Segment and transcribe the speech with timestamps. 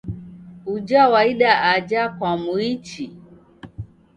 [0.73, 3.05] Uja waida aja kwamuichi?